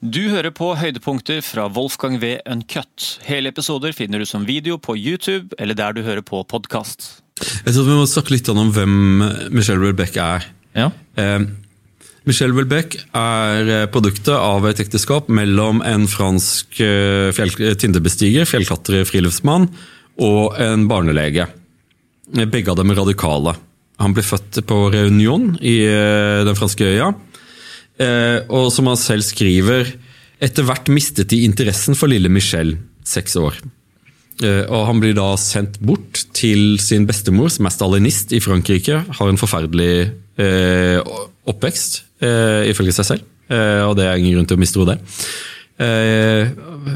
Du 0.00 0.30
hører 0.32 0.48
på 0.48 0.70
høydepunkter 0.80 1.42
fra 1.44 1.66
Wolfgang 1.76 2.14
V. 2.22 2.38
Uncut. 2.48 3.18
Hele 3.26 3.50
episoder 3.52 3.92
finner 3.92 4.22
du 4.22 4.24
som 4.24 4.46
video 4.48 4.78
på 4.80 4.94
YouTube 4.96 5.52
eller 5.60 5.76
der 5.76 5.92
du 5.92 6.00
hører 6.06 6.24
på 6.24 6.40
podkast. 6.48 7.20
Jeg 7.66 7.74
tror 7.74 7.84
vi 7.84 7.98
må 7.98 8.06
snakke 8.08 8.32
litt 8.32 8.48
om 8.48 8.70
hvem 8.72 8.94
Michelle 9.52 9.84
Welbeck 9.84 10.16
er. 10.16 10.46
Ja. 10.72 10.88
Eh, 11.20 11.44
Michelle 12.24 12.56
Welbeck 12.56 12.96
er 13.12 13.68
eh, 13.68 13.84
produktet 13.92 14.32
av 14.32 14.64
et 14.70 14.80
ekteskap 14.80 15.28
mellom 15.28 15.84
en 15.84 16.08
fransk 16.08 16.80
eh, 16.80 17.28
fjell, 17.36 17.52
tinderbestiger, 17.76 18.48
fjellklatrer, 18.48 19.04
friluftsmann, 19.04 19.68
og 20.16 20.56
en 20.64 20.88
barnelege. 20.88 21.44
Begge 22.40 22.72
av 22.72 22.80
dem 22.80 22.96
er 22.96 23.04
radikale. 23.04 23.58
Han 24.00 24.16
ble 24.16 24.24
født 24.24 24.62
på 24.64 24.86
Reunion 24.96 25.58
i 25.60 25.82
eh, 25.84 26.40
den 26.48 26.56
franske 26.56 26.88
øya. 26.88 27.12
Eh, 28.00 28.38
og 28.48 28.70
som 28.72 28.88
han 28.88 28.98
selv 28.98 29.26
skriver, 29.26 29.92
etter 30.40 30.64
hvert 30.64 30.88
mistet 30.92 31.30
de 31.32 31.42
interessen 31.44 31.98
for 31.98 32.10
lille 32.10 32.30
Michelle, 32.32 32.78
seks 33.04 33.36
år. 33.36 33.58
Eh, 34.40 34.64
og 34.72 34.86
Han 34.88 35.00
blir 35.02 35.16
da 35.16 35.34
sendt 35.40 35.78
bort 35.84 36.24
til 36.36 36.78
sin 36.80 37.06
bestemor, 37.08 37.50
som 37.52 37.68
er 37.68 37.74
stalinist 37.74 38.32
i 38.32 38.40
Frankrike. 38.40 39.02
Har 39.18 39.28
en 39.28 39.40
forferdelig 39.40 40.10
eh, 40.40 41.00
oppvekst, 41.50 42.02
eh, 42.24 42.70
ifølge 42.72 42.96
seg 42.96 43.10
selv. 43.12 43.26
Eh, 43.50 43.82
og 43.84 43.96
det 43.98 44.06
er 44.06 44.20
ingen 44.20 44.38
grunn 44.38 44.48
til 44.48 44.56
å 44.56 44.62
mistro 44.62 44.86
det. 44.88 44.96
Eh, 45.80 46.52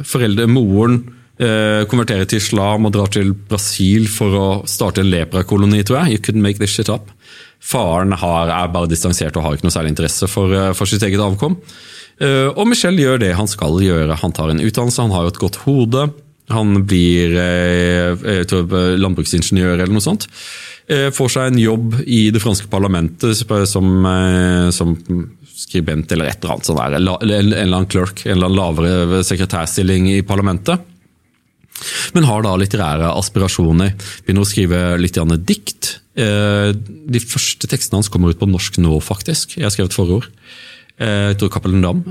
foreldre, 0.09 0.49
Moren 0.49 1.05
konverterer 1.35 2.29
til 2.31 2.39
islam 2.39 2.85
og 2.87 2.93
drar 2.95 3.09
til 3.11 3.33
Brasil 3.35 4.05
for 4.07 4.37
å 4.39 4.45
starte 4.71 5.03
en 5.03 5.09
leprakoloni, 5.11 5.81
tror 5.83 6.05
jeg. 6.05 6.13
You 6.13 6.23
couldn't 6.23 6.45
make 6.45 6.61
this 6.61 6.71
shit 6.71 6.87
up. 6.89 7.11
Faren 7.65 8.13
har, 8.21 8.51
er 8.53 8.73
bare 8.75 8.91
distansert 8.91 9.37
og 9.39 9.47
har 9.47 9.57
ikke 9.57 9.69
noe 9.69 9.75
særlig 9.75 9.95
interesse 9.95 10.29
for, 10.29 10.53
eh, 10.53 10.73
for 10.77 10.91
sitt 10.91 11.05
eget 11.07 11.23
avkom. 11.25 11.57
Eh, 12.21 12.51
Og 12.53 12.69
Michel 12.69 13.01
gjør 13.01 13.23
det 13.23 13.33
han 13.39 13.49
skal 13.49 13.81
gjøre. 13.81 14.21
Han 14.21 14.37
tar 14.37 14.53
en 14.53 14.61
utdannelse, 14.61 15.01
han 15.03 15.15
har 15.15 15.31
et 15.31 15.41
godt 15.41 15.63
hode. 15.65 16.11
Han 16.53 16.85
blir 16.85 17.33
eh, 17.41 18.45
tror, 18.45 18.69
landbruksingeniør 19.01 19.79
eller 19.79 19.95
noe 19.97 20.05
sånt. 20.05 20.29
Får 20.85 21.31
seg 21.33 21.47
en 21.49 21.57
jobb 21.57 21.95
i 22.05 22.27
det 22.29 22.43
franske 22.45 22.69
parlamentet 22.69 23.39
som, 23.65 23.87
som 24.77 24.91
skribent 25.57 26.13
eller 26.13 26.29
et 26.29 26.45
eller 26.45 26.59
annet 26.59 26.69
sånt. 26.69 26.83
Der. 26.83 26.97
En 27.01 27.31
eller 27.33 27.63
annen 27.65 27.89
clerk, 27.89 28.21
en 28.27 28.35
eller 28.35 28.51
annen 28.51 28.59
lavere 28.59 29.23
sekretærstilling 29.25 30.11
i 30.13 30.19
parlamentet. 30.29 30.85
Men 32.13 32.29
har 32.29 32.45
da 32.45 32.53
litterære 32.61 33.15
aspirasjoner. 33.17 33.97
Begynner 34.27 34.45
å 34.45 34.51
skrive 34.53 34.83
litt 35.01 35.17
dikt. 35.49 35.95
Eh, 36.17 36.71
De 36.75 37.21
første 37.21 37.67
tekstene 37.71 37.99
hans 37.99 38.11
kommer 38.13 38.31
ut 38.31 38.39
på 38.41 38.47
norsk 38.51 38.79
nå, 38.83 38.95
faktisk. 39.03 39.57
Jeg 39.59 39.67
har 39.67 39.75
skrevet 39.75 39.97
forord. 39.97 40.29
Eh, 40.99 41.33
Jeg 41.33 41.39
tror 41.41 41.51
Cappelen 41.51 41.83
Dam. 41.83 42.05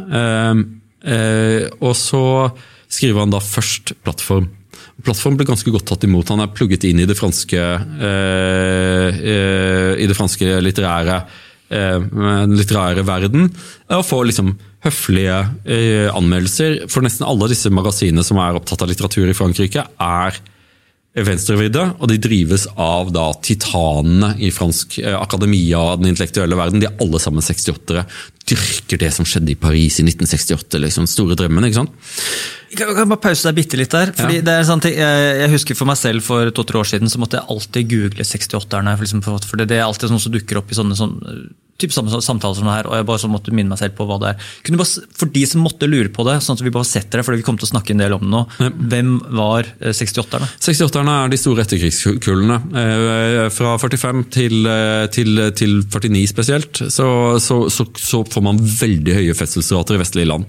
Eh, 1.04 1.70
Og 1.82 1.95
så 1.95 2.52
skriver 2.90 3.20
han 3.23 3.32
da 3.32 3.40
først 3.40 3.94
plattform. 4.04 4.50
Plattform 5.04 5.36
ble 5.38 5.45
ganske 5.48 5.72
godt 5.72 5.88
tatt 5.90 6.04
imot. 6.06 6.30
Han 6.30 6.40
er 6.44 6.52
plugget 6.54 6.84
inn 6.86 7.00
i 7.00 7.06
det 7.10 7.18
franske, 7.18 7.60
i 9.98 10.06
det 10.08 10.16
franske 10.16 10.62
litterære, 10.62 11.17
den 11.70 12.54
litterære 12.56 13.04
verden, 13.04 13.50
og 13.90 14.06
får 14.06 14.28
liksom 14.30 14.54
høflige 14.86 15.40
anmeldelser. 16.14 16.86
For 16.94 17.02
nesten 17.02 17.26
alle 17.28 17.50
disse 17.50 17.72
magasinene 17.73 18.23
som 18.23 18.38
er 18.38 18.56
opptatt 18.60 18.84
av 18.86 18.92
litteratur 18.94 19.28
i 19.28 19.34
Frankrike, 19.36 19.82
er 20.00 20.38
venstrevridde, 21.14 21.83
og 22.02 22.09
de 22.09 22.17
drives 22.17 22.64
av 22.73 23.11
da 23.14 23.28
titanene 23.45 24.31
i 24.42 24.50
fransk 24.53 24.97
eh, 25.03 25.14
akademia 25.14 25.78
og 25.78 26.02
den 26.02 26.09
intellektuelle 26.09 26.58
verden. 26.58 26.81
De 26.81 26.88
er 26.89 27.03
alle 27.03 27.22
sammen 27.22 27.45
68-ere. 27.45 28.08
Dyrker 28.50 29.00
det 29.00 29.11
som 29.14 29.28
skjedde 29.28 29.53
i 29.53 29.59
Paris 29.59 30.00
i 30.02 30.08
1968, 30.08 30.81
liksom. 30.81 31.05
Store 31.09 31.38
drømmen, 31.38 31.67
ikke 31.70 31.83
sant? 31.83 31.94
Jeg 32.72 32.80
kan, 32.81 32.95
kan 32.97 33.11
bare 33.11 33.22
pause 33.28 33.45
deg 33.45 33.59
bitte 33.59 33.78
litt 33.78 33.94
der. 33.94 34.09
fordi 34.17 34.42
det 34.42 34.55
er 34.58 34.66
sånn 34.66 34.81
jeg, 34.89 34.97
jeg 34.97 35.52
husker 35.53 35.78
For 35.78 35.86
meg 35.86 36.00
selv 36.00 36.25
for 36.25 36.50
to-tre 36.58 36.80
år 36.81 36.89
siden 36.89 37.11
så 37.11 37.22
måtte 37.22 37.38
jeg 37.38 37.53
alltid 37.53 37.92
google 37.92 38.25
68-erne. 38.25 38.95
For, 38.98 39.05
liksom, 39.05 39.21
for, 39.26 39.45
for 39.52 39.61
det, 39.61 39.70
det 39.70 39.77
er 39.77 39.86
alltid 39.86 40.09
noe 40.09 40.23
som 40.23 40.33
dukker 40.33 40.64
opp 40.64 40.73
i 40.73 40.80
sånne, 40.80 40.98
sånne 40.98 41.38
typ 41.82 41.94
samme 41.94 42.22
samtaler 42.22 42.56
som 42.58 42.67
det 42.70 42.76
her. 42.76 42.88
og 42.89 42.95
jeg 43.00 43.08
bare 43.10 43.22
så 43.23 43.30
måtte 43.32 43.54
minne 43.56 43.73
meg 43.73 43.80
selv 43.82 43.95
på 43.98 44.06
hva 44.08 44.20
det 44.22 44.32
er. 44.34 44.48
Kunne 44.66 44.80
bare, 44.80 45.04
For 45.20 45.32
de 45.34 45.44
som 45.50 45.64
måtte 45.66 45.89
lure 45.89 46.11
på 46.14 46.26
det, 46.28 46.38
sånn 46.45 46.60
at 46.60 46.64
vi 46.66 46.73
bare 46.73 46.88
setter 46.88 47.20
det, 47.20 47.26
fordi 47.28 47.42
vi 47.42 47.45
kommer 47.48 47.64
til 47.64 47.70
å 47.70 47.73
snakke 47.73 47.95
en 47.95 48.04
del 48.04 48.16
om 48.17 48.23
det 48.23 48.32
nå. 48.32 48.44
Hvem 48.94 49.14
var 49.39 49.67
eh, 49.80 49.92
68-erne? 49.92 50.50
68-erne 50.62 51.17
er 51.23 51.33
de 51.33 51.42
store 51.42 51.66
etterkrigskullene. 51.66 52.60
Eh, 52.83 53.44
Fra 53.54 53.76
45 53.82 54.26
til, 54.38 54.58
eh, 54.70 55.06
til, 55.14 55.45
til 55.58 55.80
49 55.89 56.26
spesielt, 56.32 56.83
så, 56.94 57.08
så, 57.44 57.64
så, 57.73 57.89
så 58.00 58.23
får 58.23 58.45
man 58.45 58.62
veldig 58.62 59.17
høye 59.20 59.38
fødselsrater 59.38 59.98
i 59.98 60.04
vestlige 60.06 60.30
land. 60.30 60.48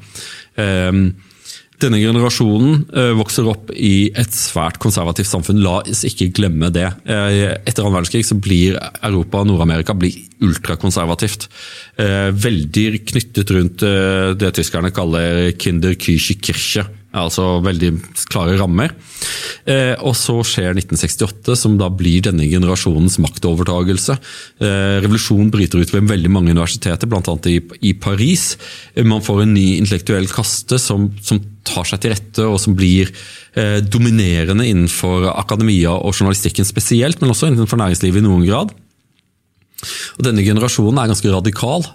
Denne 1.84 2.00
generasjonen 2.00 2.86
eh, 2.96 3.10
vokser 3.18 3.48
opp 3.50 3.68
i 3.76 4.08
et 4.16 4.32
svært 4.32 4.78
konservativt 4.80 5.28
samfunn. 5.28 5.60
La 5.60 5.82
oss 5.82 6.04
ikke 6.08 6.30
glemme 6.32 6.70
det. 6.72 6.86
Eh, 7.04 7.52
Etter 7.60 7.84
annen 7.84 7.98
verdenskrig 7.98 8.24
så 8.24 8.38
blir 8.40 8.78
Europa 9.04 9.42
og 9.42 9.50
Nord-Amerika 9.50 9.96
ultrakonservativt. 10.44 11.48
Eh, 12.00 12.30
Veldig 12.32 12.86
knyttet 13.10 13.52
rundt 13.52 13.84
det 14.40 14.52
tyskerne 14.56 14.92
kaller 14.94 15.52
Kinderkirche 15.60 16.38
Kirche. 16.40 16.86
Altså 17.14 17.60
veldig 17.62 17.92
klare 18.26 18.56
rammer. 18.58 18.90
Eh, 19.70 19.94
og 20.02 20.16
så 20.18 20.34
skjer 20.42 20.74
1968, 20.74 21.54
som 21.56 21.76
da 21.78 21.86
blir 21.92 22.24
denne 22.26 22.48
generasjonens 22.50 23.20
maktovertagelse. 23.22 24.16
Eh, 24.58 24.96
revolusjonen 25.04 25.52
bryter 25.54 25.78
ut 25.78 25.94
ved 25.94 26.10
veldig 26.10 26.32
mange 26.34 26.50
universiteter, 26.50 27.08
bl.a. 27.08 27.36
I, 27.50 27.60
i 27.86 27.94
Paris. 27.94 28.56
Eh, 28.94 29.06
man 29.06 29.22
får 29.24 29.44
en 29.44 29.54
ny 29.54 29.66
intellektuell 29.78 30.26
kaste 30.32 30.80
som, 30.82 31.06
som 31.22 31.38
tar 31.64 31.86
seg 31.88 32.02
til 32.02 32.14
rette, 32.16 32.46
og 32.48 32.58
som 32.60 32.74
blir 32.76 33.12
eh, 33.54 33.78
dominerende 33.86 34.66
innenfor 34.66 35.30
akademia 35.32 35.94
og 35.94 36.16
journalistikken 36.16 36.66
spesielt, 36.66 37.22
men 37.22 37.30
også 37.32 37.52
innenfor 37.52 37.80
næringslivet 37.80 38.20
i 38.20 38.26
noen 38.26 38.42
grad. 38.48 38.74
Og 40.18 40.26
denne 40.26 40.44
generasjonen 40.44 40.98
er 41.00 41.12
ganske 41.12 41.30
radikal, 41.32 41.86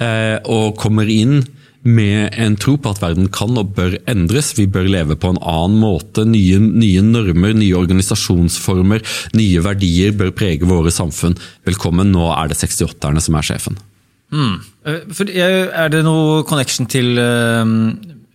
eh, 0.00 0.38
og 0.48 0.78
kommer 0.80 1.10
inn 1.10 1.42
med 1.84 2.34
en 2.40 2.56
tro 2.60 2.76
på 2.80 2.94
at 2.94 3.00
verden 3.02 3.28
kan 3.32 3.58
og 3.60 3.74
bør 3.76 3.98
endres. 4.10 4.54
Vi 4.58 4.66
bør 4.70 4.88
leve 4.88 5.16
på 5.20 5.34
en 5.34 5.40
annen 5.40 5.78
måte. 5.82 6.24
Nye, 6.28 6.58
nye 6.58 7.04
normer, 7.04 7.52
nye 7.56 7.76
organisasjonsformer, 7.78 9.04
nye 9.36 9.64
verdier 9.64 10.16
bør 10.16 10.32
prege 10.36 10.68
våre 10.68 10.92
samfunn. 10.94 11.36
Velkommen, 11.68 12.12
nå 12.14 12.30
er 12.32 12.50
det 12.50 12.60
68-erne 12.62 13.22
som 13.24 13.36
er 13.38 13.48
sjefen. 13.52 13.78
Mm. 14.34 14.56
Er 14.84 15.92
det 15.92 16.02
noe 16.06 16.42
connection 16.48 16.88
til 16.90 17.20
eh, 17.20 17.74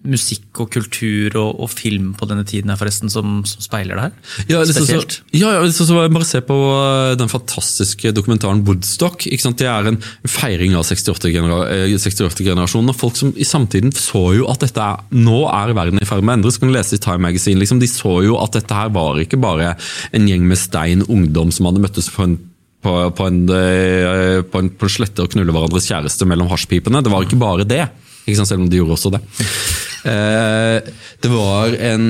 musikk 0.08 0.62
og 0.64 0.70
kultur 0.74 1.36
og, 1.40 1.60
og 1.66 1.72
film 1.72 2.14
på 2.18 2.28
denne 2.30 2.46
tiden 2.48 2.72
her 2.72 2.80
forresten, 2.80 3.12
som, 3.12 3.42
som 3.48 3.64
speiler 3.64 4.00
det 4.00 4.06
her? 4.08 4.14
Ja, 4.48 4.62
liksom 4.64 4.86
så, 4.86 4.86
Spesielt. 4.88 5.18
ja, 5.36 5.54
ja, 5.58 5.64
liksom 5.66 5.90
så 5.90 5.98
bare 6.00 6.28
se 6.28 6.42
på 6.46 6.56
uh, 6.56 7.16
den 7.20 7.32
fantastiske 7.32 8.14
dokumentaren 8.16 8.64
Woodstock. 8.68 9.28
Ikke 9.28 9.46
sant? 9.46 9.60
Det 9.60 9.70
er 9.70 9.92
en 9.92 10.00
feiring 10.28 10.78
av 10.80 10.88
68-generasjonen. 10.88 12.00
68 12.00 12.80
og 12.80 12.98
folk 12.98 13.20
som 13.20 13.34
i 13.36 13.48
samtiden 13.48 13.94
så 13.96 14.24
jo 14.38 14.50
at 14.52 14.64
dette 14.64 14.84
er, 14.84 15.04
nå 15.16 15.42
er 15.52 15.76
verden 15.78 16.02
i 16.02 16.08
ferd 16.08 16.26
med 16.26 16.48
å. 16.48 16.54
Så 16.54 16.64
kan 16.64 16.72
du 16.72 16.78
lese 16.78 16.98
i 16.98 17.04
Time 17.04 17.26
Magazine. 17.28 17.60
Liksom, 17.60 17.82
de 17.84 17.90
så 17.92 18.20
jo 18.26 18.40
at 18.42 18.56
dette 18.56 18.76
her 18.76 18.94
var 18.96 19.20
ikke 19.22 19.42
bare 19.42 19.76
en 20.16 20.30
gjeng 20.30 20.48
med 20.48 20.60
stein 20.60 21.04
ungdom 21.08 21.52
som 21.56 21.70
hadde 21.70 21.84
møttes 21.84 22.12
på 22.14 22.28
en 22.28 22.40
på, 22.80 22.92
på, 23.12 23.26
en, 23.28 23.42
eh, 23.52 24.40
på, 24.48 24.62
en, 24.62 24.70
på 24.72 24.88
en 24.88 24.92
slette 24.94 25.24
og 25.24 25.34
knulle 25.34 25.52
hverandres 25.52 25.90
kjæreste 25.90 26.24
mellom 26.30 26.48
hasjpipene. 26.48 27.02
Det 27.04 27.12
var 27.12 27.26
ikke 27.26 27.42
bare 27.42 27.68
det? 27.68 27.90
Selv 28.38 28.66
om 28.66 28.70
de 28.70 28.80
gjorde 28.80 28.98
også 28.98 29.14
det. 29.16 29.22
Eh, 30.10 30.90
det 31.20 31.32
var 31.32 31.74
en 31.90 32.10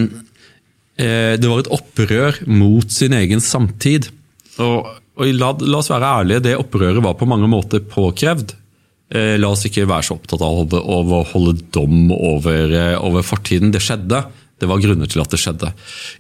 eh, 1.00 1.36
det 1.40 1.48
var 1.48 1.64
et 1.64 1.72
opprør 1.74 2.42
mot 2.48 2.92
sin 2.94 3.16
egen 3.18 3.42
samtid. 3.44 4.12
Og, 4.60 4.90
og 5.20 5.34
la, 5.36 5.54
la 5.64 5.80
oss 5.80 5.92
være 5.92 6.16
ærlige, 6.22 6.46
det 6.50 6.58
opprøret 6.60 7.04
var 7.04 7.18
på 7.20 7.30
mange 7.30 7.50
måter 7.52 7.84
påkrevd. 7.84 8.56
Eh, 9.10 9.40
la 9.42 9.50
oss 9.50 9.66
ikke 9.66 9.88
være 9.90 10.06
så 10.06 10.20
opptatt 10.20 10.44
av 10.46 10.76
å 10.78 11.24
holde, 11.32 11.56
dom 11.74 12.12
over, 12.14 12.70
eh, 12.70 12.98
over 13.02 13.26
fortiden. 13.26 13.72
Det 13.74 13.82
skjedde. 13.82 14.22
Det 14.60 14.68
var 14.68 14.82
grunner 14.84 15.08
til 15.10 15.24
at 15.24 15.32
det 15.32 15.40
skjedde. 15.40 15.72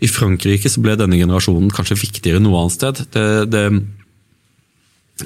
I 0.02 0.08
Frankrike 0.10 0.72
ble 0.82 0.96
denne 0.98 1.20
generasjonen 1.20 1.70
kanskje 1.76 2.00
viktigere 2.00 2.40
enn 2.40 2.48
noe 2.48 2.64
annet 2.64 2.78
sted. 2.78 3.02
Det, 3.14 3.26
det, 3.52 3.64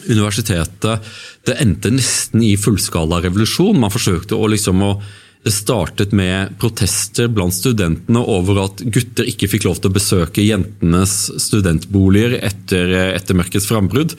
universitetet 0.07 1.11
det 1.47 1.59
endte 1.61 1.91
nesten 1.93 2.43
i 2.45 2.55
fullskala 2.59 3.21
revolusjon. 3.23 3.79
Man 3.79 3.93
forsøkte 3.93 4.37
å 4.39 4.49
liksom 4.51 4.83
å 4.85 4.95
det 5.43 5.51
startet 5.51 6.13
med 6.15 6.53
protester 6.59 7.27
blant 7.27 7.51
studentene 7.51 8.21
over 8.31 8.61
at 8.61 8.79
gutter 8.95 9.27
ikke 9.27 9.49
fikk 9.51 9.65
lov 9.67 9.81
til 9.81 9.91
å 9.91 9.95
besøke 9.97 10.45
jentenes 10.45 11.17
studentboliger 11.43 12.37
etter, 12.47 12.93
etter 13.11 13.35
mørkets 13.35 13.67
frambrudd. 13.67 14.15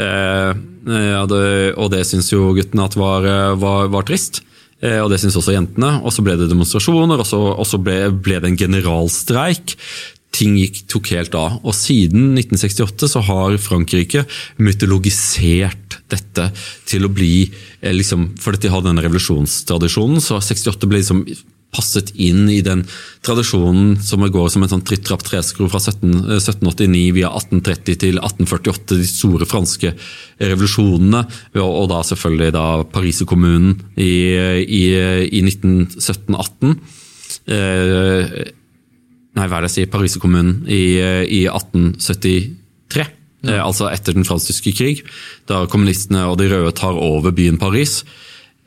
Eh, 0.00 0.52
ja, 0.88 1.26
det, 1.28 1.42
og 1.76 1.92
det 1.92 2.06
syns 2.08 2.32
jo 2.32 2.54
guttene 2.56 2.88
at 2.88 2.96
var, 2.96 3.28
var, 3.60 3.92
var 3.92 4.08
trist. 4.08 4.40
Eh, 4.82 4.98
og 4.98 5.12
det 5.12 5.20
syns 5.22 5.36
også 5.38 5.54
jentene. 5.54 5.98
Og 6.02 6.14
så 6.14 6.24
ble 6.24 6.38
det 6.40 6.48
demonstrasjoner, 6.50 7.20
og 7.20 7.66
så 7.68 7.82
ble, 7.82 7.98
ble 8.24 8.40
det 8.40 8.54
en 8.54 8.60
generalstreik. 8.64 9.76
Ting 10.32 10.56
gikk, 10.58 10.82
tok 10.90 11.12
helt 11.14 11.34
av. 11.38 11.60
Og 11.62 11.76
siden 11.76 12.32
1968 12.38 13.10
så 13.14 13.22
har 13.28 13.56
Frankrike 13.62 14.24
mytologisert 14.62 15.98
dette 16.12 16.50
til 16.88 17.06
å 17.06 17.12
bli 17.12 17.34
eh, 17.46 17.92
liksom, 17.94 18.32
Fordi 18.40 18.64
de 18.64 18.72
har 18.72 18.84
denne 18.84 19.04
revolusjonstradisjonen, 19.04 20.22
så 20.24 20.40
68 20.42 20.88
ble 20.88 21.02
liksom 21.02 21.26
passet 21.72 22.10
inn 22.20 22.50
i 22.52 22.58
den 22.60 22.82
tradisjonen 23.24 23.94
som 24.04 24.20
går 24.20 24.50
som 24.52 24.64
en 24.64 24.68
sånn 24.74 24.84
tripp-trapp-treskro 24.84 25.70
fra 25.72 25.80
17, 25.80 26.10
1789 26.36 26.98
eh, 27.00 27.14
via 27.16 27.30
1830 27.32 28.00
til 28.02 28.20
1848, 28.20 28.98
de 29.00 29.08
store 29.08 29.48
franske 29.48 29.94
revolusjonene, 30.42 31.24
og 31.64 31.86
da 31.92 32.02
selvfølgelig 32.04 32.56
da 32.58 32.66
Pariserkommunen 32.92 33.78
i, 33.96 34.12
i, 34.60 34.82
i 35.32 35.44
1917-18. 35.48 36.76
Eh, 37.56 38.42
nei, 39.38 39.46
hva 39.48 39.58
er 39.58 39.64
det 39.64 39.72
jeg 39.72 39.76
sier? 39.78 39.90
Pariserkommunen 39.92 40.62
i, 40.66 40.82
i 41.26 41.42
1873. 41.50 43.02
Ja. 43.02 43.10
Eh, 43.42 43.58
altså 43.58 43.88
etter 43.90 44.14
den 44.14 44.26
fransk-tyske 44.26 44.74
krig, 44.78 45.02
da 45.50 45.64
kommunistene 45.70 46.28
og 46.30 46.38
de 46.38 46.48
røde 46.52 46.72
tar 46.78 46.98
over 46.98 47.34
byen 47.34 47.58
Paris. 47.60 48.02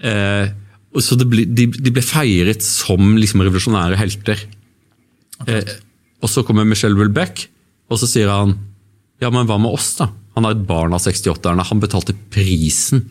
Eh, 0.03 0.51
så 0.95 1.17
ble, 1.21 1.45
de, 1.47 1.67
de, 1.71 1.91
ble 1.91 2.03
feiret 2.03 2.63
som 2.63 3.15
liksom 3.19 3.43
revolusjonære 3.43 3.99
helter. 3.99 4.41
Okay. 5.43 5.61
Eh, 5.61 5.75
og 6.23 6.31
så 6.31 6.43
kommer 6.47 6.67
Michel 6.67 6.95
Wilbeck, 6.97 7.47
og 7.91 7.99
så 8.01 8.09
sier 8.09 8.31
han 8.31 8.55
ja, 9.21 9.29
men 9.31 9.47
hva 9.47 9.57
med 9.61 9.71
oss, 9.71 9.93
da? 9.99 10.09
Han 10.35 10.47
er 10.47 10.55
et 10.55 10.65
barn 10.67 10.95
av 10.95 11.03
68-erne. 11.03 11.63
Han 11.69 11.79
betalte 11.79 12.15
prisen 12.33 13.05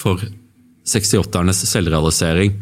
for 0.00 0.22
68-ernes 0.88 1.60
selvrealisering. 1.68 2.54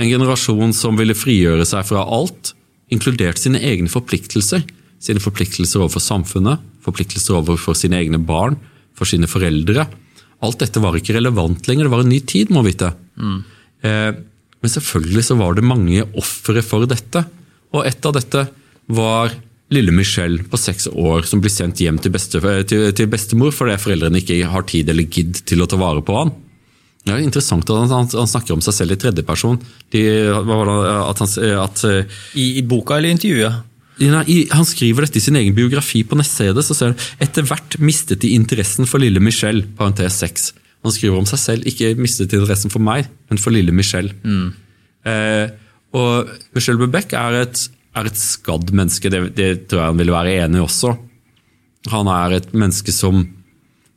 En 0.00 0.08
generasjon 0.08 0.72
som 0.76 0.96
ville 0.96 1.16
frigjøre 1.18 1.66
seg 1.68 1.84
fra 1.90 2.06
alt, 2.08 2.54
inkludert 2.94 3.40
sine 3.40 3.60
egne 3.64 3.90
forpliktelser. 3.90 4.64
Sine 5.00 5.22
forpliktelser 5.22 5.80
overfor 5.80 6.02
samfunnet, 6.04 6.60
forpliktelser 6.84 7.38
overfor 7.38 7.76
sine 7.78 8.00
egne 8.02 8.20
barn, 8.20 8.58
for 8.96 9.08
sine 9.08 9.28
foreldre. 9.30 9.86
Alt 10.44 10.60
dette 10.62 10.82
var 10.82 10.96
ikke 10.96 11.16
relevant 11.16 11.68
lenger, 11.68 11.86
det 11.86 11.94
var 11.94 12.04
en 12.04 12.12
ny 12.12 12.20
tid, 12.28 12.52
må 12.52 12.64
vite. 12.66 12.92
Mm. 13.20 13.38
Eh, 13.86 14.10
men 14.60 14.72
selvfølgelig 14.74 15.24
så 15.30 15.36
var 15.40 15.56
det 15.56 15.64
mange 15.64 16.04
ofre 16.20 16.64
for 16.64 16.84
dette. 16.88 17.24
Og 17.72 17.86
et 17.88 18.06
av 18.06 18.16
dette 18.16 18.44
var 18.90 19.32
lille 19.70 19.94
Michelle 19.94 20.42
på 20.50 20.58
seks 20.58 20.88
år 20.90 21.28
som 21.30 21.40
blir 21.42 21.52
sendt 21.54 21.80
hjem 21.80 22.00
til, 22.02 22.12
beste, 22.12 22.40
til, 22.68 22.88
til 22.96 23.10
bestemor 23.10 23.54
fordi 23.54 23.76
foreldrene 23.78 24.18
ikke 24.18 24.40
har 24.50 24.66
tid 24.68 24.90
eller 24.90 25.06
gidd 25.06 25.44
til 25.46 25.62
å 25.62 25.68
ta 25.70 25.78
vare 25.80 26.02
på 26.04 26.16
han. 26.16 26.32
Er 27.08 27.22
interessant 27.24 27.64
at 27.64 27.90
han, 27.90 28.08
han 28.12 28.28
snakker 28.28 28.54
om 28.54 28.62
seg 28.64 28.76
selv 28.76 28.94
i 28.94 29.00
tredjeperson. 29.00 29.58
At 29.96 31.22
han, 31.22 31.34
at, 31.64 31.84
I, 32.36 32.46
I, 32.60 32.64
boka 32.68 32.98
eller 32.98 33.14
intervjuet? 33.16 33.66
Nei, 34.00 34.36
han 34.48 34.64
skriver 34.68 35.04
dette 35.04 35.20
i 35.20 35.24
sin 35.24 35.36
egen 35.36 35.56
biografi 35.56 36.02
på 36.08 36.16
nettstedet. 36.16 36.64
så 36.64 36.76
ser 36.76 36.92
han, 36.92 37.08
Etter 37.20 37.44
hvert 37.48 37.76
mistet 37.84 38.22
de 38.24 38.32
interessen 38.36 38.88
for 38.88 39.02
lille 39.02 39.20
Michelle. 39.20 39.66
parentes 39.76 40.20
6. 40.22 40.52
Han 40.84 40.94
skriver 40.94 41.20
om 41.20 41.28
seg 41.28 41.40
selv, 41.40 41.68
ikke 41.68 41.92
mistet 42.00 42.32
interessen 42.36 42.72
for 42.72 42.84
meg, 42.84 43.10
men 43.28 43.40
for 43.40 43.52
lille 43.52 43.74
Michelle. 43.76 44.14
Mm. 44.24 44.52
Eh, 45.08 45.52
og 45.96 46.30
Michelle 46.56 46.80
Bebeck 46.80 47.12
er 47.18 47.42
et, 47.42 47.66
er 47.96 48.08
et 48.08 48.20
skadd 48.20 48.72
menneske, 48.72 49.12
det, 49.12 49.22
det, 49.36 49.50
tror 49.68 49.82
jeg 49.82 49.92
han 49.92 50.00
ville 50.00 50.14
være 50.14 50.38
enig 50.46 50.60
i 50.60 50.64
også. 50.64 50.94
Han 51.92 52.08
er 52.12 52.38
et 52.38 52.50
menneske 52.56 52.94
som, 52.94 53.26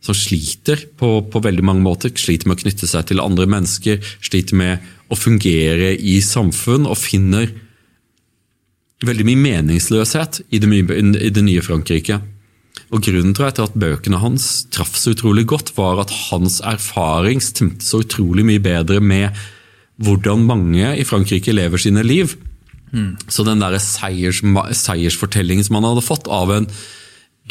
som 0.04 0.16
sliter 0.18 0.82
på, 1.00 1.16
på, 1.32 1.42
veldig 1.44 1.64
mange 1.64 1.84
måter. 1.86 2.12
Sliter 2.20 2.50
med 2.50 2.60
å 2.60 2.64
knytte 2.66 2.90
seg 2.90 3.08
til 3.10 3.24
andre 3.24 3.48
mennesker, 3.50 4.04
sliter 4.24 4.60
med 4.60 4.92
å 5.12 5.18
fungere 5.18 5.94
i 5.96 6.18
samfunn 6.24 6.88
og 6.90 7.00
finner 7.00 7.52
veldig 9.04 9.26
mye 9.28 9.40
meningsløshet 9.40 10.44
i 10.56 10.60
det, 10.64 10.70
i 10.74 11.32
det 11.34 11.44
nye 11.44 11.64
Frankrike. 11.64 12.20
Og 12.94 13.04
Grunnen 13.06 13.34
tror 13.36 13.50
jeg 13.50 13.58
til 13.58 13.68
at 13.68 13.78
bøkene 13.80 14.22
hans 14.22 14.48
traff 14.74 14.96
så 15.00 15.14
utrolig 15.16 15.46
godt, 15.50 15.74
var 15.78 16.02
at 16.04 16.14
hans 16.30 16.60
erfaring 16.68 17.42
stemte 17.44 17.86
så 17.86 18.04
utrolig 18.04 18.46
mye 18.48 18.64
bedre 18.64 19.00
med 19.04 19.32
hvordan 20.04 20.46
mange 20.48 20.94
i 21.00 21.06
Frankrike 21.08 21.54
lever 21.56 21.82
sine 21.82 22.04
liv. 22.06 22.36
Mm. 22.94 23.16
Så 23.28 23.46
den 23.48 23.64
der 23.64 23.78
seiers, 23.82 24.44
seiersfortellingen 24.78 25.66
som 25.66 25.80
han 25.80 25.90
hadde 25.90 26.06
fått 26.06 26.30
av 26.30 26.54
en 26.54 26.70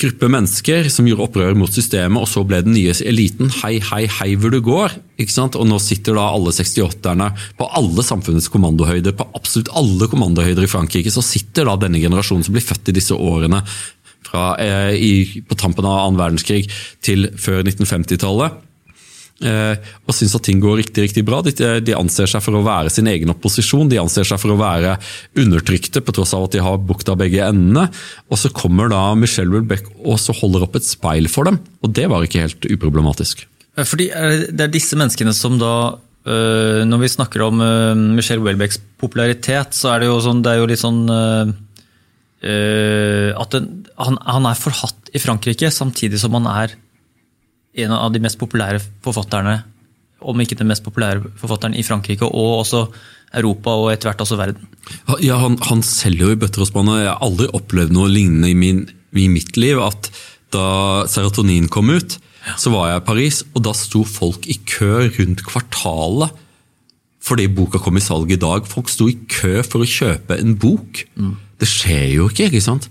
gruppe 0.01 0.29
mennesker 0.33 0.89
som 0.91 1.07
gjorde 1.07 1.27
opprør 1.27 1.57
mot 1.59 1.73
systemet, 1.73 2.23
og 2.23 2.29
så 2.31 2.43
ble 2.49 2.63
den 2.65 2.75
nye 2.77 2.95
eliten 3.07 3.51
hei, 3.61 3.75
hei, 3.91 4.07
hei 4.09 4.31
hvor 4.41 4.55
du 4.55 4.61
går. 4.65 4.97
ikke 5.21 5.35
sant? 5.35 5.59
Og 5.59 5.69
nå 5.69 5.79
sitter 5.83 6.17
da 6.17 6.31
alle 6.33 6.55
68-erne 6.57 7.29
på 7.59 7.69
alle 7.79 8.05
samfunnets 8.07 8.49
kommandohøyder, 8.53 9.17
på 9.19 9.29
absolutt 9.37 9.73
alle 9.79 10.09
kommandohøyder 10.11 10.65
i 10.65 10.71
Frankrike, 10.71 11.13
så 11.13 11.25
sitter 11.25 11.69
da 11.69 11.77
denne 11.85 12.01
generasjonen 12.03 12.47
som 12.47 12.57
blir 12.57 12.65
født 12.65 12.89
i 12.89 12.97
disse 12.97 13.17
årene, 13.17 13.63
fra, 14.33 14.55
eh, 14.63 14.95
i, 14.97 15.43
på 15.45 15.59
tampen 15.61 15.85
av 15.85 16.07
annen 16.07 16.21
verdenskrig 16.21 16.65
til 17.05 17.29
før 17.37 17.61
1950-tallet. 17.67 18.61
Eh, 19.43 19.89
og 20.07 20.15
syns 20.15 20.35
at 20.39 20.45
ting 20.47 20.61
går 20.63 20.77
riktig 20.83 21.07
riktig 21.07 21.25
bra. 21.27 21.41
De, 21.43 21.55
de, 21.83 21.95
anser 21.99 22.31
seg 22.31 22.45
for 22.45 22.59
å 22.59 22.63
være 22.67 22.93
sin 22.95 23.09
egen 23.11 23.33
opposisjon. 23.33 23.91
De 23.91 24.01
anser 24.03 24.29
seg 24.29 24.39
for 24.43 24.55
å 24.55 24.59
være 24.61 24.99
undertrykte, 25.41 26.05
på 26.05 26.15
tross 26.15 26.35
av 26.37 26.47
at 26.47 26.55
de 26.57 26.63
har 26.63 26.79
bukta 26.79 27.17
begge 27.19 27.43
endene. 27.49 27.89
Og 28.31 28.39
så 28.41 28.53
kommer 28.55 28.93
da 28.93 29.03
Michelle 29.19 29.55
Welbeck 29.55 29.91
og 30.03 30.21
så 30.23 30.37
holder 30.37 30.69
opp 30.69 30.79
et 30.79 30.87
speil 30.87 31.31
for 31.33 31.51
dem. 31.51 31.59
Og 31.83 31.95
det 31.97 32.07
var 32.13 32.27
ikke 32.27 32.47
helt 32.47 32.71
uproblematisk. 32.71 33.47
Fordi 33.73 34.11
Det 34.53 34.61
er 34.61 34.73
disse 34.73 34.99
menneskene 35.01 35.33
som 35.33 35.55
da 35.57 35.97
Når 36.23 36.99
vi 37.01 37.09
snakker 37.09 37.43
om 37.43 37.63
Michelle 38.15 38.45
Welbecks 38.45 38.79
popularitet, 39.01 39.73
så 39.75 39.95
er 39.95 40.03
det 40.03 40.11
jo, 40.11 40.21
sånn, 40.23 40.43
det 40.45 40.53
er 40.53 40.61
jo 40.61 40.69
litt 40.71 40.83
sånn 40.83 41.01
Eh, 42.43 43.31
at 43.39 43.55
den, 43.55 43.85
han, 44.03 44.17
han, 44.27 44.47
er 44.51 44.59
forhatt 44.59 45.13
i 45.15 45.21
Frankrike, 45.23 45.69
samtidig 45.71 46.19
som 46.19 46.35
han 46.35 46.49
er 46.51 46.75
en 47.73 47.95
av 47.97 48.13
de 48.13 48.21
mest 48.23 48.39
populære 48.41 48.83
forfatterne, 49.05 49.63
om 50.23 50.43
ikke 50.43 50.59
den 50.61 50.69
mest 50.71 50.85
populære 50.87 51.23
forfatteren 51.41 51.75
i 51.75 51.85
Frankrike, 51.87 52.29
og 52.29 52.61
også 52.63 52.85
Europa 53.33 53.73
og 53.81 53.89
etter 53.93 54.11
hvert 54.11 54.23
også 54.23 54.37
verden. 54.39 54.69
Ja, 55.25 55.39
Han, 55.41 55.57
han 55.65 55.81
selger 55.83 56.29
jo 56.29 56.37
i 56.37 56.41
bøtter 56.41 56.65
og 56.65 56.69
spann. 56.69 56.93
Jeg 57.01 57.09
har 57.09 57.25
aldri 57.25 57.49
opplevd 57.57 57.95
noe 57.97 58.11
lignende 58.13 58.53
i, 58.53 58.59
min, 58.59 58.85
i 59.17 59.27
mitt 59.33 59.57
liv. 59.57 59.81
at 59.81 60.11
Da 60.53 61.09
serotonin 61.09 61.71
kom 61.73 61.89
ut, 61.91 62.19
så 62.61 62.73
var 62.75 62.91
jeg 62.91 63.01
i 63.01 63.07
Paris, 63.07 63.43
og 63.55 63.65
da 63.65 63.73
sto 63.77 64.05
folk 64.05 64.47
i 64.51 64.59
kø 64.69 65.09
rundt 65.09 65.45
kvartalet 65.49 66.39
fordi 67.23 67.47
boka 67.55 67.79
kom 67.79 67.95
i 67.95 68.03
salg 68.03 68.33
i 68.35 68.41
dag. 68.41 68.67
Folk 68.67 68.89
sto 68.91 69.07
i 69.07 69.15
kø 69.31 69.61
for 69.63 69.85
å 69.85 69.87
kjøpe 69.87 70.41
en 70.43 70.57
bok. 70.59 71.05
Mm. 71.15 71.37
Det 71.63 71.69
skjer 71.71 72.09
jo 72.17 72.27
ikke, 72.27 72.49
ikke 72.51 72.65
sant? 72.65 72.89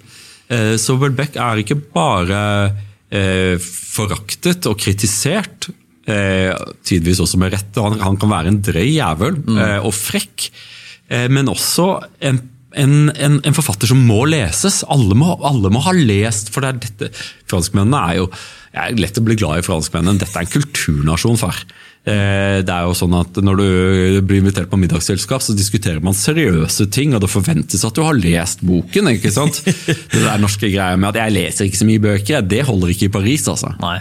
Eh, 0.48 0.78
så 0.80 0.96
Welbeck 0.96 1.36
er 1.36 1.60
ikke 1.60 1.76
bare 1.92 2.40
eh, 3.12 3.56
foraktet 3.62 4.68
og 4.70 4.80
kritisert, 4.82 5.70
eh, 6.10 6.52
tidvis 6.88 7.22
også 7.24 7.40
med 7.42 7.54
rette. 7.56 7.84
Han, 7.84 8.00
han 8.02 8.20
kan 8.22 8.32
være 8.32 8.54
en 8.54 8.62
drøy 8.64 8.88
jævel 8.90 9.42
mm. 9.44 9.62
og 9.86 9.94
frekk, 9.96 10.50
men 11.28 11.50
også 11.52 11.86
en, 12.24 12.38
en, 12.80 13.12
en, 13.12 13.38
en, 13.44 13.56
forfatter 13.58 13.90
som 13.92 14.02
må 14.08 14.24
leses. 14.30 14.82
Alle 14.92 15.18
må, 15.18 15.34
alle 15.48 15.72
må 15.74 15.84
ha 15.86 15.94
lest, 15.96 16.54
for 16.54 16.64
det 16.64 16.72
er 16.72 16.82
dette 16.88 17.12
Franskmennene 17.52 18.02
er 18.10 18.20
jo 18.22 18.32
jeg 18.72 18.94
er 18.94 19.00
lett 19.04 19.18
å 19.20 19.24
bli 19.26 19.36
glad 19.36 19.60
i 19.60 19.64
franskmennene. 19.66 20.20
Dette 20.22 20.32
er 20.40 20.46
en 20.46 20.52
kulturnasjon, 20.54 21.40
far. 21.40 21.58
Eh, 22.08 22.62
det 22.64 22.72
er 22.72 22.88
jo 22.88 22.96
sånn 22.98 23.14
at 23.14 23.36
Når 23.46 23.60
du 23.60 24.22
blir 24.26 24.40
invitert 24.40 24.72
på 24.72 24.80
middagsselskap, 24.80 25.44
så 25.44 25.54
diskuterer 25.54 26.00
man 26.02 26.16
seriøse 26.18 26.88
ting, 26.90 27.12
og 27.14 27.22
det 27.22 27.30
forventes 27.30 27.84
at 27.86 27.98
du 27.98 28.02
har 28.06 28.16
lest 28.16 28.64
boken. 28.66 29.12
ikke 29.12 29.34
sant? 29.34 29.60
Det 29.68 30.24
der 30.24 30.40
norske 30.42 30.72
greia 30.72 30.96
med 30.96 31.12
at 31.12 31.20
'jeg 31.20 31.36
leser 31.36 31.68
ikke 31.68 31.82
så 31.82 31.90
mye 31.90 32.06
bøker', 32.08 32.48
det 32.48 32.64
holder 32.66 32.96
ikke 32.96 33.12
i 33.12 33.16
Paris. 33.20 33.48
altså. 33.48 33.76
Nei. 33.84 34.00